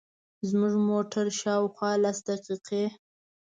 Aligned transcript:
زموږ 0.49 0.73
موټر 0.87 1.25
شاوخوا 1.39 1.91
لس 2.03 2.17
دقیقې. 2.27 2.85